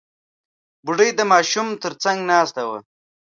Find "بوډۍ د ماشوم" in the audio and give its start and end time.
0.85-1.67